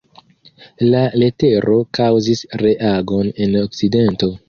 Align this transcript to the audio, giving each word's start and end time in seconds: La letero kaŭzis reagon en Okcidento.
La 0.93 1.01
letero 1.25 1.77
kaŭzis 2.01 2.43
reagon 2.65 3.33
en 3.47 3.59
Okcidento. 3.65 4.37